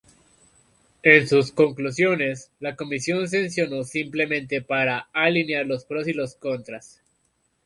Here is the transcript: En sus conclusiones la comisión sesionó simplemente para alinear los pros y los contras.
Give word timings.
En 1.03 1.27
sus 1.27 1.51
conclusiones 1.51 2.49
la 2.59 2.75
comisión 2.75 3.27
sesionó 3.27 3.83
simplemente 3.83 4.59
para 4.63 5.09
alinear 5.13 5.67
los 5.67 5.85
pros 5.85 6.07
y 6.07 6.13
los 6.13 6.33
contras. 6.33 7.03